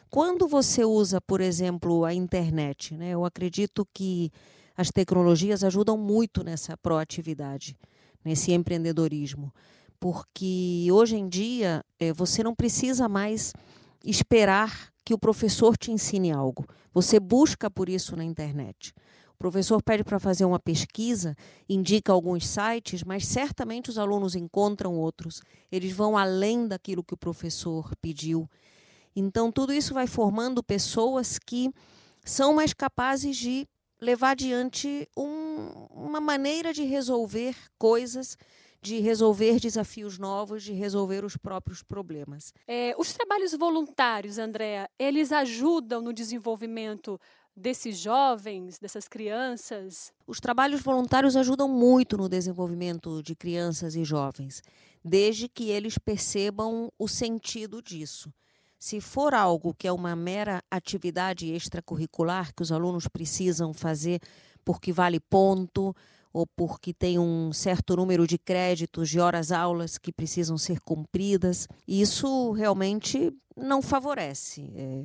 Quando 0.10 0.48
você 0.48 0.84
usa, 0.84 1.22
por 1.22 1.40
exemplo, 1.40 2.04
a 2.04 2.14
internet, 2.14 2.96
né, 2.96 3.12
eu 3.12 3.24
acredito 3.24 3.88
que 3.94 4.32
as 4.76 4.90
tecnologias 4.90 5.64
ajudam 5.64 5.98
muito 5.98 6.44
nessa 6.44 6.76
proatividade, 6.76 7.78
nesse 8.26 8.52
empreendedorismo, 8.52 9.54
porque 10.00 10.88
hoje 10.92 11.16
em 11.16 11.30
dia 11.30 11.86
é, 12.00 12.12
você 12.12 12.42
não 12.42 12.56
precisa 12.56 13.08
mais 13.08 13.54
esperar 14.04 14.92
que 15.06 15.14
o 15.14 15.20
professor 15.20 15.78
te 15.78 15.92
ensine 15.92 16.32
algo. 16.32 16.66
Você 16.94 17.20
busca 17.20 17.70
por 17.70 17.88
isso 17.88 18.16
na 18.16 18.24
internet. 18.24 18.94
O 19.36 19.38
professor 19.38 19.82
pede 19.82 20.04
para 20.04 20.20
fazer 20.20 20.44
uma 20.44 20.60
pesquisa, 20.60 21.36
indica 21.68 22.12
alguns 22.12 22.48
sites, 22.48 23.04
mas 23.04 23.28
certamente 23.28 23.90
os 23.90 23.98
alunos 23.98 24.36
encontram 24.36 24.96
outros. 24.96 25.42
Eles 25.72 25.94
vão 25.94 26.18
além 26.18 26.68
daquilo 26.68 27.04
que 27.04 27.14
o 27.14 27.18
professor 27.18 27.94
pediu. 28.02 28.50
Então, 29.16 29.52
tudo 29.52 29.74
isso 29.74 29.94
vai 29.94 30.08
formando 30.08 30.64
pessoas 30.64 31.38
que 31.40 31.72
são 32.24 32.54
mais 32.54 32.74
capazes 32.74 33.38
de 33.38 33.68
levar 34.02 34.32
adiante 34.32 35.08
um, 35.18 35.88
uma 35.92 36.22
maneira 36.22 36.74
de 36.74 36.84
resolver 36.84 37.56
coisas, 37.78 38.38
de 38.82 39.00
resolver 39.00 39.60
desafios 39.60 40.18
novos, 40.18 40.64
de 40.64 40.74
resolver 40.74 41.26
os 41.26 41.36
próprios 41.36 41.84
problemas. 41.84 42.54
É, 42.68 42.96
os 42.98 43.14
trabalhos 43.14 43.54
voluntários, 43.54 44.38
Andréa, 44.38 44.90
eles 44.98 45.32
ajudam 45.32 46.02
no 46.02 46.14
desenvolvimento 46.14 47.20
desses 47.56 47.98
jovens, 47.98 48.80
dessas 48.80 49.08
crianças? 49.08 50.14
Os 50.26 50.40
trabalhos 50.40 50.82
voluntários 50.82 51.36
ajudam 51.36 51.68
muito 51.68 52.18
no 52.18 52.30
desenvolvimento 52.30 53.22
de 53.22 53.36
crianças 53.36 53.96
e 53.96 54.06
jovens, 54.06 54.62
desde 55.04 55.50
que 55.50 55.70
eles 55.70 55.98
percebam 55.98 56.90
o 56.98 57.08
sentido 57.08 57.82
disso. 57.82 58.32
Se 58.80 59.02
for 59.02 59.34
algo 59.34 59.74
que 59.74 59.90
é 59.90 59.92
uma 59.92 60.16
mera 60.16 60.64
atividade 60.72 61.54
extracurricular 61.54 62.54
que 62.56 62.64
os 62.64 62.72
alunos 62.72 63.10
precisam 63.10 63.74
fazer 63.74 64.22
porque 64.64 64.94
vale 64.94 65.20
ponto 65.20 65.94
ou 66.32 66.48
porque 66.48 66.94
tem 66.94 67.20
um 67.20 67.52
certo 67.52 67.98
número 67.98 68.26
de 68.26 68.38
créditos 68.38 69.10
de 69.10 69.20
horas-aulas 69.20 69.98
que 69.98 70.14
precisam 70.14 70.58
ser 70.58 70.80
cumpridas, 70.80 71.68
isso 71.86 72.52
realmente 72.52 73.34
não 73.54 73.82
favorece. 73.82 74.72
É, 74.74 75.04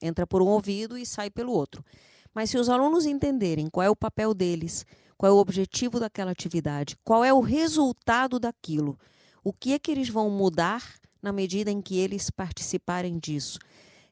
entra 0.00 0.24
por 0.24 0.40
um 0.40 0.46
ouvido 0.46 0.96
e 0.96 1.04
sai 1.04 1.30
pelo 1.30 1.52
outro. 1.52 1.84
Mas 2.32 2.50
se 2.50 2.58
os 2.58 2.68
alunos 2.68 3.06
entenderem 3.06 3.68
qual 3.68 3.84
é 3.84 3.90
o 3.90 3.96
papel 3.96 4.32
deles, 4.32 4.86
qual 5.16 5.32
é 5.32 5.34
o 5.34 5.38
objetivo 5.38 5.98
daquela 5.98 6.30
atividade, 6.30 6.96
qual 7.02 7.24
é 7.24 7.32
o 7.32 7.40
resultado 7.40 8.38
daquilo, 8.38 8.96
o 9.42 9.52
que 9.52 9.72
é 9.72 9.80
que 9.80 9.90
eles 9.90 10.08
vão 10.08 10.30
mudar 10.30 10.99
na 11.22 11.32
medida 11.32 11.70
em 11.70 11.80
que 11.80 11.98
eles 11.98 12.30
participarem 12.30 13.18
disso. 13.18 13.58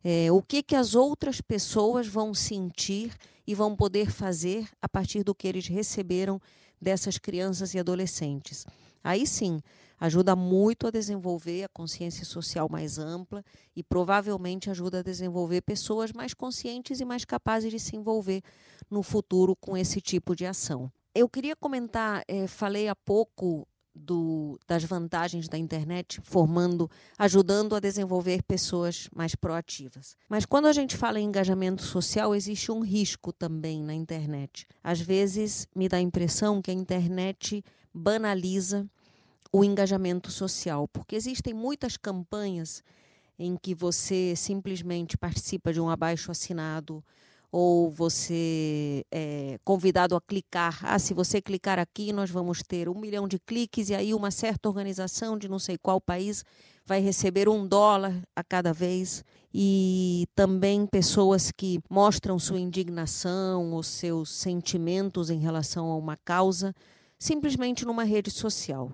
É, 0.03 0.31
o 0.31 0.43
que, 0.43 0.63
que 0.63 0.77
as 0.77 0.95
outras 0.95 1.41
pessoas 1.41 2.07
vão 2.07 2.33
sentir 2.33 3.13
e 3.47 3.55
vão 3.55 3.75
poder 3.75 4.11
fazer 4.11 4.69
a 4.81 4.89
partir 4.89 5.25
do 5.25 5.35
que 5.35 5.49
eles 5.49 5.67
receberam 5.67 6.41
dessas 6.81 7.19
crianças 7.19 7.75
e 7.75 7.79
adolescentes. 7.79 8.67
Aí 9.03 9.27
sim, 9.27 9.61
ajuda 9.99 10.37
muito 10.37 10.87
a 10.87 10.91
desenvolver 10.91 11.65
a 11.65 11.69
consciência 11.69 12.25
social 12.25 12.69
mais 12.71 12.99
ampla 12.99 13.45
e 13.75 13.83
provavelmente 13.83 14.71
ajuda 14.71 15.01
a 15.01 15.03
desenvolver 15.03 15.63
pessoas 15.63 16.13
mais 16.13 16.35
conscientes 16.35 17.01
e 17.01 17.05
mais 17.05 17.25
capazes 17.25 17.71
de 17.71 17.81
se 17.81 17.97
envolver 17.97 18.43
no 18.91 19.03
futuro 19.03 19.57
com 19.57 19.77
esse 19.77 20.01
tipo 20.01 20.37
de 20.37 20.47
ação. 20.47 20.91
Eu 21.15 21.29
queria 21.29 21.57
comentar, 21.57 22.23
é, 22.29 22.47
falei 22.47 22.89
há 22.89 22.95
pouco 22.95 23.67
do, 23.99 24.59
das 24.67 24.85
vantagens 24.85 25.49
da 25.49 25.59
internet, 25.59 26.21
formando, 26.23 26.91
ajudando 27.19 27.75
a 27.75 27.81
desenvolver 27.81 28.43
pessoas 28.43 29.09
mais 29.15 29.35
proativas. 29.35 30.17
Mas 30.29 30.47
quando 30.47 30.67
a 30.67 30.73
gente 30.73 30.97
fala 30.97 31.21
em 31.21 31.25
engajamento 31.25 31.83
social, 31.83 32.35
existe 32.35 32.71
um 32.73 32.81
risco 32.81 33.33
também 33.33 33.83
na 33.83 33.95
internet. 33.95 34.67
Às 34.83 35.01
vezes 35.01 35.67
me 35.75 35.89
dá 35.89 35.99
a 35.99 36.01
impressão 36.01 36.63
que 36.63 36.71
a 36.71 36.75
internet 36.75 37.63
banaliza 37.93 38.89
o 39.53 39.65
engajamento 39.65 40.31
social, 40.31 40.87
porque 40.89 41.17
existem 41.17 41.55
muitas 41.55 41.97
campanhas 41.97 42.83
em 43.39 43.57
que 43.57 43.75
você 43.75 44.35
simplesmente 44.37 45.17
participa 45.17 45.73
de 45.73 45.81
um 45.81 45.89
abaixo 45.89 46.31
assinado 46.31 47.05
ou 47.51 47.91
você 47.91 49.05
é 49.11 49.59
convidado 49.65 50.15
a 50.15 50.21
clicar. 50.21 50.79
Ah, 50.83 50.99
se 50.99 51.15
você 51.15 51.41
clicar 51.41 51.79
aqui, 51.79 52.13
nós 52.13 52.31
vamos 52.31 52.63
ter 52.63 52.89
um 52.89 52.99
milhão 52.99 53.27
de 53.27 53.39
cliques, 53.39 53.89
e 53.89 53.95
aí 53.95 54.13
uma 54.13 54.31
certa 54.31 54.69
organização 54.69 55.39
de 55.39 55.49
não 55.49 55.59
sei 55.59 55.79
qual 55.79 56.01
país 56.01 56.45
vai 56.85 57.01
receber 57.01 57.49
um 57.49 57.67
dólar 57.67 58.23
a 58.37 58.43
cada 58.45 58.73
vez. 58.73 59.25
E 59.53 60.27
também 60.35 60.87
pessoas 60.87 61.51
que 61.51 61.81
mostram 61.89 62.39
sua 62.39 62.61
indignação, 62.61 63.75
os 63.75 63.87
seus 63.87 64.31
sentimentos 64.31 65.31
em 65.31 65.39
relação 65.39 65.91
a 65.91 65.97
uma 65.97 66.17
causa, 66.17 66.75
simplesmente 67.19 67.85
numa 67.85 68.05
rede 68.05 68.31
social. 68.31 68.93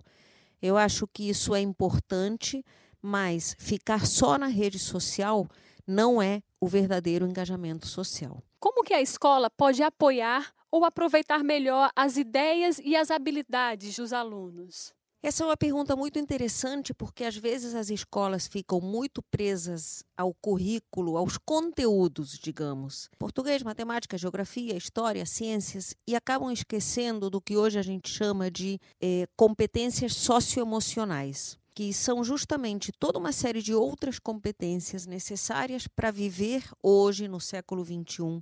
Eu 0.62 0.76
acho 0.76 1.06
que 1.12 1.28
isso 1.28 1.54
é 1.54 1.60
importante, 1.60 2.64
mas 3.02 3.54
ficar 3.58 4.06
só 4.06 4.38
na 4.38 4.46
rede 4.46 4.78
social 4.78 5.46
não 5.86 6.22
é 6.22 6.40
o 6.64 6.68
verdadeiro 6.68 7.26
engajamento 7.26 7.86
social. 7.86 8.42
Como 8.58 8.82
que 8.82 8.94
a 8.94 9.02
escola 9.02 9.50
pode 9.50 9.82
apoiar 9.82 10.50
ou 10.70 10.84
aproveitar 10.84 11.44
melhor 11.44 11.90
as 11.94 12.16
ideias 12.16 12.80
e 12.82 12.96
as 12.96 13.10
habilidades 13.10 13.94
dos 13.96 14.12
alunos? 14.12 14.94
Essa 15.22 15.42
é 15.42 15.46
uma 15.46 15.56
pergunta 15.56 15.94
muito 15.94 16.18
interessante 16.18 16.92
porque 16.92 17.24
às 17.24 17.36
vezes 17.36 17.74
as 17.74 17.90
escolas 17.90 18.46
ficam 18.46 18.80
muito 18.80 19.22
presas 19.22 20.02
ao 20.16 20.34
currículo, 20.34 21.16
aos 21.16 21.38
conteúdos, 21.38 22.38
digamos, 22.38 23.10
português, 23.18 23.62
matemática, 23.62 24.18
geografia, 24.18 24.76
história, 24.76 25.24
ciências, 25.24 25.94
e 26.06 26.14
acabam 26.16 26.50
esquecendo 26.50 27.30
do 27.30 27.40
que 27.40 27.56
hoje 27.56 27.78
a 27.78 27.82
gente 27.82 28.10
chama 28.10 28.50
de 28.50 28.78
eh, 29.00 29.26
competências 29.36 30.14
socioemocionais 30.14 31.58
que 31.74 31.92
são 31.92 32.22
justamente 32.22 32.92
toda 32.92 33.18
uma 33.18 33.32
série 33.32 33.60
de 33.60 33.74
outras 33.74 34.20
competências 34.20 35.06
necessárias 35.06 35.88
para 35.88 36.12
viver 36.12 36.62
hoje 36.80 37.26
no 37.26 37.40
século 37.40 37.84
XXI 37.84 38.40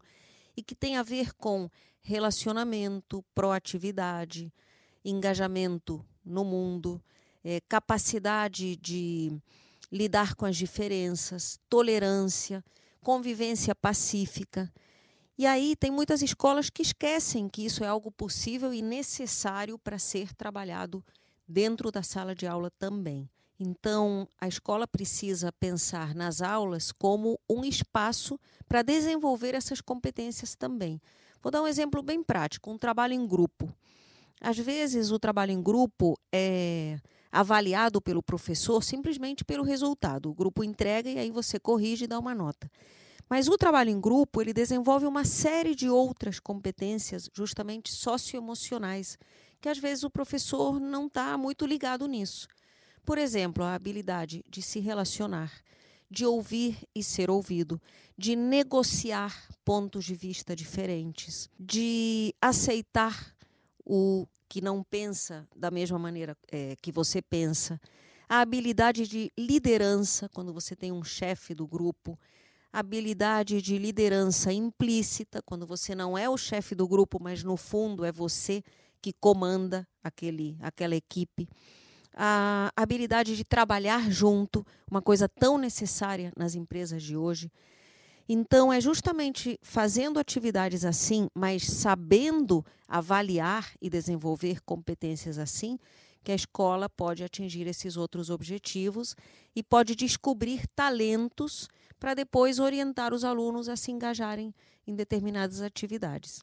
e 0.55 0.63
que 0.63 0.75
tem 0.75 0.99
a 0.99 1.03
ver 1.03 1.33
com 1.35 1.71
relacionamento, 2.03 3.25
proatividade, 3.35 4.53
engajamento 5.03 6.05
no 6.23 6.45
mundo, 6.45 7.03
é, 7.43 7.61
capacidade 7.69 8.77
de 8.77 9.33
lidar 9.91 10.35
com 10.35 10.45
as 10.45 10.57
diferenças, 10.57 11.59
tolerância, 11.71 12.63
convivência 13.01 13.75
pacífica. 13.75 14.71
E 15.39 15.47
aí 15.47 15.75
tem 15.75 15.91
muitas 15.91 16.21
escolas 16.21 16.69
que 16.69 16.83
esquecem 16.83 17.49
que 17.49 17.65
isso 17.65 17.83
é 17.83 17.87
algo 17.87 18.13
possível 18.13 18.75
e 18.75 18.83
necessário 18.83 19.79
para 19.79 19.99
ser 19.99 20.35
trabalhado 20.35 21.03
dentro 21.47 21.91
da 21.91 22.03
sala 22.03 22.35
de 22.35 22.47
aula 22.47 22.71
também. 22.71 23.29
Então, 23.59 24.29
a 24.41 24.49
escola 24.49 24.87
precisa 24.87 25.53
pensar 25.53 26.15
nas 26.15 26.43
aulas 26.43 26.91
como 26.91 27.39
um 27.49 27.65
espaço 27.65 28.39
para 28.67 28.83
desenvolver 28.83 29.55
essas 29.55 29.81
competências 29.81 30.57
também. 30.57 31.01
Vou 31.41 31.51
dar 31.51 31.63
um 31.63 31.69
exemplo 31.69 32.03
bem 32.03 32.23
prático: 32.23 32.71
um 32.71 32.79
trabalho 32.79 33.15
em 33.15 33.27
grupo. 33.27 33.73
Às 34.41 34.59
vezes, 34.59 35.11
o 35.13 35.19
trabalho 35.19 35.53
em 35.53 35.63
grupo 35.63 36.19
é 36.33 36.99
avaliado 37.31 38.03
pelo 38.03 38.23
professor 38.23 38.83
simplesmente 38.83 39.45
pelo 39.45 39.63
resultado. 39.63 40.31
O 40.31 40.35
grupo 40.35 40.65
entrega 40.65 41.09
e 41.09 41.19
aí 41.19 41.31
você 41.31 41.59
corrige 41.59 42.05
e 42.05 42.09
dá 42.09 42.19
uma 42.19 42.35
nota. 42.35 42.71
Mas 43.29 43.49
o 43.49 43.57
trabalho 43.57 43.89
em 43.89 44.01
grupo, 44.01 44.43
ele 44.43 44.53
desenvolve 44.53 45.07
uma 45.07 45.25
série 45.25 45.75
de 45.75 45.89
outras 45.89 46.39
competências, 46.39 47.31
justamente 47.33 47.91
socioemocionais, 47.91 49.17
que 49.63 49.69
às 49.69 49.79
vezes 49.79 50.03
o 50.03 50.11
professor 50.11 50.81
não 50.81 51.07
está 51.07 51.39
muito 51.39 51.65
ligado 51.65 52.09
nisso. 52.09 52.49
Por 53.07 53.17
exemplo, 53.17 53.63
a 53.63 53.75
habilidade 53.75 54.45
de 54.49 54.61
se 54.61 54.81
relacionar, 54.81 55.53
de 56.11 56.27
ouvir 56.27 56.77
e 56.93 57.03
ser 57.03 57.31
ouvido, 57.31 57.81
de 58.19 58.35
negociar 58.35 59.49
pontos 59.65 60.05
de 60.05 60.17
vista 60.17 60.57
diferentes, 60.57 61.49
de 61.59 62.35
aceitar 62.43 63.35
o 63.87 64.27
que 64.49 64.61
não 64.61 64.83
pensa 64.83 65.49
da 65.57 65.71
mesma 65.71 65.99
maneira 65.99 66.37
é, 66.51 66.75
que 66.83 66.91
você 66.91 67.23
pensa, 67.23 67.81
a 68.29 68.41
habilidade 68.41 69.07
de 69.07 69.33
liderança, 69.39 70.29
quando 70.29 70.53
você 70.53 70.75
tem 70.75 70.91
um 70.91 71.05
chefe 71.05 71.55
do 71.55 71.69
grupo, 71.69 72.19
habilidade 72.73 73.63
de 73.63 73.79
liderança 73.79 74.53
implícita, 74.53 75.41
quando 75.41 75.67
você 75.67 75.95
não 75.95 76.19
é 76.19 76.29
o 76.29 76.37
chefe 76.37 76.75
do 76.75 76.89
grupo, 76.89 77.19
mas 77.21 77.45
no 77.45 77.57
fundo 77.57 78.05
é 78.05 78.11
você 78.11 78.63
que 79.03 79.13
comanda 79.13 79.87
aquele, 80.03 80.57
aquela 80.61 80.95
equipe 80.95 81.49
a 82.15 82.71
habilidade 82.77 83.37
de 83.37 83.45
trabalhar 83.45 84.11
junto, 84.11 84.67
uma 84.91 85.01
coisa 85.01 85.29
tão 85.29 85.57
necessária 85.57 86.33
nas 86.37 86.55
empresas 86.55 87.03
de 87.03 87.17
hoje. 87.17 87.51
Então, 88.29 88.73
é 88.73 88.81
justamente 88.81 89.59
fazendo 89.63 90.19
atividades 90.19 90.85
assim, 90.85 91.29
mas 91.35 91.67
sabendo 91.67 92.65
avaliar 92.87 93.73
e 93.81 93.91
desenvolver 93.91 94.61
competências 94.63 95.39
assim, 95.39 95.79
que 96.23 96.31
a 96.31 96.35
escola 96.35 96.89
pode 96.89 97.25
atingir 97.25 97.67
esses 97.67 97.97
outros 97.97 98.31
objetivos 98.31 99.17
e 99.57 99.63
pode 99.63 99.97
descobrir 99.97 100.67
talentos 100.69 101.69
para 101.99 102.15
depois 102.15 102.59
orientar 102.59 103.13
os 103.13 103.25
alunos 103.25 103.69
a 103.69 103.77
se 103.77 103.91
engajarem 103.91 104.55
em 104.87 104.95
determinadas 104.95 105.61
atividades. 105.61 106.43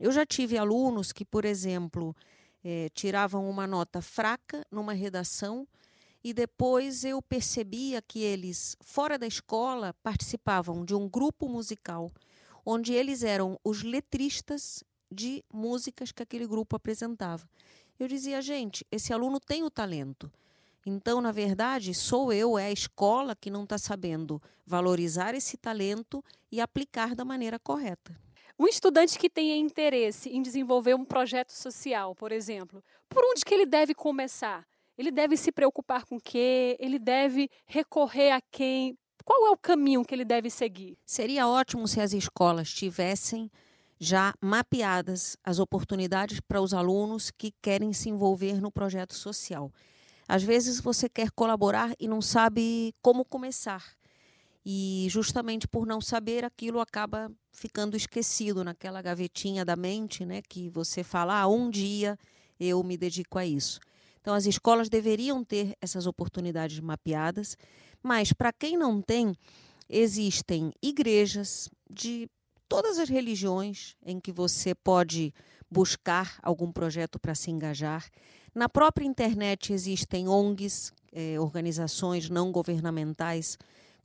Eu 0.00 0.10
já 0.10 0.24
tive 0.24 0.56
alunos 0.56 1.12
que, 1.12 1.26
por 1.26 1.44
exemplo, 1.44 2.16
é, 2.64 2.88
tiravam 2.94 3.48
uma 3.50 3.66
nota 3.66 4.00
fraca 4.00 4.66
numa 4.70 4.94
redação 4.94 5.68
e 6.24 6.32
depois 6.32 7.04
eu 7.04 7.20
percebia 7.20 8.00
que 8.00 8.20
eles, 8.20 8.78
fora 8.80 9.18
da 9.18 9.26
escola, 9.26 9.94
participavam 10.02 10.86
de 10.86 10.94
um 10.94 11.06
grupo 11.06 11.50
musical, 11.50 12.10
onde 12.64 12.94
eles 12.94 13.22
eram 13.22 13.60
os 13.62 13.82
letristas 13.82 14.82
de 15.12 15.44
músicas 15.52 16.12
que 16.12 16.22
aquele 16.22 16.46
grupo 16.46 16.76
apresentava. 16.76 17.46
Eu 17.98 18.08
dizia, 18.08 18.40
gente, 18.40 18.86
esse 18.90 19.12
aluno 19.12 19.38
tem 19.38 19.62
o 19.62 19.70
talento. 19.70 20.32
Então, 20.86 21.20
na 21.20 21.30
verdade, 21.30 21.92
sou 21.92 22.32
eu, 22.32 22.58
é 22.58 22.66
a 22.66 22.72
escola 22.72 23.36
que 23.36 23.50
não 23.50 23.64
está 23.64 23.76
sabendo 23.76 24.40
valorizar 24.66 25.34
esse 25.34 25.58
talento 25.58 26.24
e 26.50 26.58
aplicar 26.58 27.14
da 27.14 27.22
maneira 27.22 27.58
correta. 27.58 28.18
Um 28.60 28.68
estudante 28.68 29.18
que 29.18 29.30
tenha 29.30 29.56
interesse 29.56 30.28
em 30.28 30.42
desenvolver 30.42 30.94
um 30.94 31.02
projeto 31.02 31.50
social, 31.50 32.14
por 32.14 32.30
exemplo, 32.30 32.84
por 33.08 33.24
onde 33.24 33.42
que 33.42 33.54
ele 33.54 33.64
deve 33.64 33.94
começar? 33.94 34.66
Ele 34.98 35.10
deve 35.10 35.34
se 35.34 35.50
preocupar 35.50 36.04
com 36.04 36.16
o 36.16 36.20
quê? 36.20 36.76
Ele 36.78 36.98
deve 36.98 37.48
recorrer 37.64 38.32
a 38.32 38.40
quem? 38.52 38.98
Qual 39.24 39.46
é 39.46 39.50
o 39.50 39.56
caminho 39.56 40.04
que 40.04 40.14
ele 40.14 40.26
deve 40.26 40.50
seguir? 40.50 40.98
Seria 41.06 41.48
ótimo 41.48 41.88
se 41.88 42.02
as 42.02 42.12
escolas 42.12 42.70
tivessem 42.70 43.50
já 43.98 44.34
mapeadas 44.42 45.38
as 45.42 45.58
oportunidades 45.58 46.38
para 46.40 46.60
os 46.60 46.74
alunos 46.74 47.30
que 47.30 47.54
querem 47.62 47.94
se 47.94 48.10
envolver 48.10 48.60
no 48.60 48.70
projeto 48.70 49.14
social. 49.14 49.72
Às 50.28 50.42
vezes 50.42 50.82
você 50.82 51.08
quer 51.08 51.30
colaborar 51.30 51.94
e 51.98 52.06
não 52.06 52.20
sabe 52.20 52.94
como 53.00 53.24
começar. 53.24 53.82
E 54.64 55.06
justamente 55.08 55.66
por 55.66 55.86
não 55.86 56.00
saber, 56.00 56.44
aquilo 56.44 56.80
acaba 56.80 57.30
ficando 57.50 57.96
esquecido 57.96 58.62
naquela 58.62 59.00
gavetinha 59.00 59.64
da 59.64 59.74
mente, 59.74 60.24
né, 60.24 60.42
que 60.42 60.68
você 60.68 61.02
fala, 61.02 61.40
ah, 61.40 61.48
um 61.48 61.70
dia 61.70 62.18
eu 62.58 62.82
me 62.82 62.96
dedico 62.96 63.38
a 63.38 63.46
isso. 63.46 63.80
Então, 64.20 64.34
as 64.34 64.44
escolas 64.44 64.90
deveriam 64.90 65.42
ter 65.42 65.74
essas 65.80 66.06
oportunidades 66.06 66.78
mapeadas, 66.78 67.56
mas 68.02 68.32
para 68.32 68.52
quem 68.52 68.76
não 68.76 69.00
tem, 69.00 69.34
existem 69.88 70.72
igrejas 70.82 71.70
de 71.88 72.28
todas 72.68 72.98
as 72.98 73.08
religiões 73.08 73.96
em 74.04 74.20
que 74.20 74.30
você 74.30 74.74
pode 74.74 75.34
buscar 75.70 76.38
algum 76.42 76.70
projeto 76.70 77.18
para 77.18 77.34
se 77.34 77.50
engajar. 77.50 78.08
Na 78.54 78.68
própria 78.68 79.06
internet 79.06 79.72
existem 79.72 80.28
ONGs, 80.28 80.92
eh, 81.12 81.38
organizações 81.38 82.28
não 82.28 82.52
governamentais, 82.52 83.56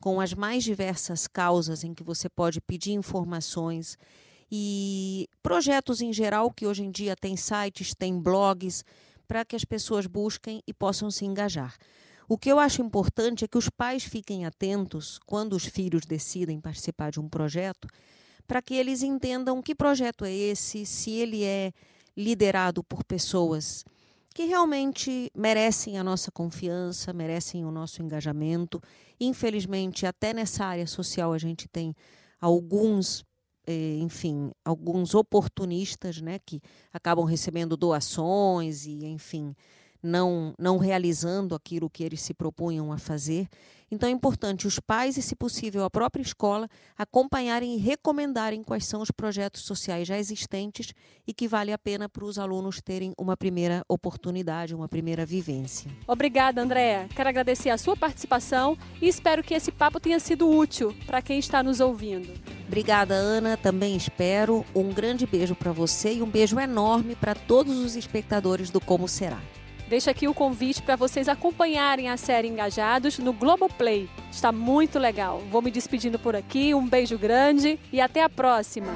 com 0.01 0.19
as 0.19 0.34
mais 0.34 0.63
diversas 0.63 1.27
causas 1.27 1.84
em 1.84 1.93
que 1.93 2.03
você 2.03 2.29
pode 2.29 2.62
pedir 2.62 2.91
informações 2.91 3.97
e 4.51 5.27
projetos 5.41 6.01
em 6.01 6.13
geral 6.13 6.51
que 6.51 6.67
hoje 6.67 6.84
em 6.84 6.91
dia 6.91 7.15
tem 7.15 7.36
sites, 7.36 7.93
tem 7.93 8.19
blogs 8.19 8.84
para 9.27 9.43
que 9.43 9.55
as 9.55 9.65
pessoas 9.65 10.05
busquem 10.05 10.62
e 10.67 10.73
possam 10.73 11.10
se 11.10 11.25
engajar. 11.25 11.75
O 12.27 12.38
que 12.38 12.51
eu 12.51 12.60
acho 12.60 12.81
importante 12.81 13.45
é 13.45 13.47
que 13.47 13.58
os 13.58 13.69
pais 13.69 14.03
fiquem 14.03 14.45
atentos 14.45 15.19
quando 15.25 15.53
os 15.53 15.65
filhos 15.65 16.05
decidem 16.05 16.60
participar 16.60 17.12
de 17.12 17.19
um 17.19 17.29
projeto, 17.29 17.88
para 18.47 18.62
que 18.62 18.75
eles 18.75 19.03
entendam 19.03 19.62
que 19.62 19.75
projeto 19.75 20.25
é 20.25 20.31
esse, 20.31 20.86
se 20.86 21.12
ele 21.12 21.43
é 21.43 21.71
liderado 22.15 22.84
por 22.84 23.03
pessoas 23.03 23.84
que 24.36 24.43
realmente 24.43 25.32
merecem 25.34 25.98
a 25.98 26.04
nossa 26.04 26.30
confiança, 26.30 27.13
merecem 27.13 27.63
o 27.63 27.71
nosso 27.71 28.04
engajamento. 28.04 28.82
Infelizmente, 29.17 30.06
até 30.06 30.34
nessa 30.34 30.65
área 30.65 30.86
social 30.86 31.32
a 31.32 31.38
gente 31.38 31.69
tem 31.69 31.95
alguns, 32.41 33.24
eh, 33.65 33.98
enfim, 34.00 34.52
alguns 34.65 35.15
oportunistas, 35.15 36.19
né, 36.19 36.38
que 36.45 36.60
acabam 36.91 37.24
recebendo 37.24 37.78
doações 37.78 38.86
e, 38.86 39.06
enfim, 39.06 39.56
não, 40.04 40.54
não 40.60 40.78
realizando 40.78 41.56
aquilo 41.56 41.89
que 41.89 42.04
eles 42.04 42.21
se 42.21 42.34
propunham 42.34 42.91
a 42.91 42.98
fazer. 42.98 43.48
Então 43.95 44.10
é 44.10 44.12
importante 44.12 44.67
os 44.67 44.77
pais 44.77 45.15
e, 45.15 45.21
se 45.21 45.38
possível, 45.38 45.86
a 45.86 45.89
própria 45.89 46.21
escola 46.21 46.67
acompanharem 46.97 47.75
e 47.75 47.77
recomendarem 47.77 48.62
quais 48.62 48.86
são 48.86 49.01
os 49.01 49.10
projetos 49.10 49.62
sociais 49.62 50.05
já 50.05 50.19
existentes 50.19 50.93
e 51.25 51.34
que 51.34 51.47
vale 51.47 51.71
a 51.71 51.77
pena 51.77 52.10
para 52.10 52.25
os 52.25 52.38
alunos 52.38 52.81
terem 52.81 53.13
uma 53.17 53.38
primeira 53.38 53.86
oportunidade, 53.88 54.75
uma 54.75 54.89
primeira 54.89 55.25
vivência. 55.25 55.89
Obrigada, 56.05 56.62
Andréa. 56.62 57.08
Quero 57.15 57.29
agradecer 57.29 57.69
a 57.69 57.77
sua 57.77 57.95
participação 57.95 58.77
e 59.01 59.08
espero 59.08 59.41
que 59.41 59.53
esse 59.53 59.71
papo 59.71 59.97
tenha 59.97 60.19
sido 60.19 60.49
útil 60.49 60.93
para 61.05 61.21
quem 61.21 61.39
está 61.39 61.63
nos 61.63 61.79
ouvindo. 61.79 62.34
Obrigada, 62.67 63.13
Ana. 63.13 63.55
Também 63.55 63.95
espero. 63.95 64.65
Um 64.75 64.91
grande 64.91 65.25
beijo 65.25 65.55
para 65.55 65.71
você 65.71 66.15
e 66.15 66.21
um 66.21 66.29
beijo 66.29 66.60
enorme 66.60 67.15
para 67.15 67.34
todos 67.34 67.77
os 67.77 67.95
espectadores 67.95 68.69
do 68.69 68.81
Como 68.81 69.08
Será. 69.08 69.39
Deixo 69.88 70.10
aqui 70.10 70.28
o 70.28 70.34
convite 70.34 70.82
para 70.82 70.95
vocês 70.95 71.28
acompanharem 71.28 72.10
a 72.10 72.17
série 72.17 72.48
Engajados 72.48 73.19
no 73.19 73.32
Globoplay. 73.32 74.10
Está 74.32 74.52
muito 74.52 74.98
legal. 74.98 75.41
Vou 75.52 75.62
me 75.62 75.69
despedindo 75.69 76.17
por 76.17 76.36
aqui. 76.36 76.74
Um 76.74 76.88
beijo 76.88 77.17
grande 77.17 77.80
e 77.91 78.02
até 78.02 78.24
a 78.24 78.30
próxima. 78.30 78.93